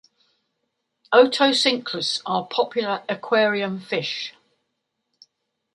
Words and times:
"Otocinclus" 1.13 2.23
are 2.25 2.47
popular 2.47 3.03
aquarium 3.07 3.79
fish. 3.79 4.33